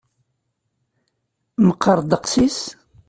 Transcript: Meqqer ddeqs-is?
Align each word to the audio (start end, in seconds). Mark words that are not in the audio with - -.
Meqqer 1.65 1.99
ddeqs-is? 2.03 2.59